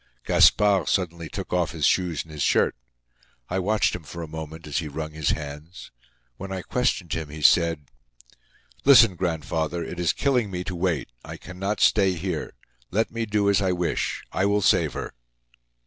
Gaspard 0.25 0.87
suddenly 0.89 1.29
took 1.29 1.53
off 1.53 1.73
his 1.73 1.85
shoes 1.85 2.23
and 2.23 2.31
his 2.31 2.41
shirt. 2.41 2.75
I 3.51 3.59
watched 3.59 3.93
him 3.93 4.01
for 4.01 4.23
a 4.23 4.27
moment 4.27 4.65
as 4.65 4.79
he 4.79 4.87
wrung 4.87 5.11
his 5.11 5.29
hands. 5.29 5.91
When 6.37 6.51
I 6.51 6.63
questioned 6.63 7.13
him 7.13 7.29
he 7.29 7.43
said: 7.43 7.83
"Listen, 8.83 9.15
grandfather; 9.15 9.83
it 9.83 9.99
is 9.99 10.11
killing 10.11 10.49
me 10.49 10.63
to 10.63 10.75
wait. 10.75 11.09
I 11.23 11.37
cannot 11.37 11.81
stay 11.81 12.13
here. 12.13 12.55
Let 12.89 13.11
me 13.11 13.27
do 13.27 13.47
as 13.47 13.61
I 13.61 13.73
wish. 13.73 14.23
I 14.31 14.43
will 14.47 14.63
save 14.63 14.93
her." 14.93 15.13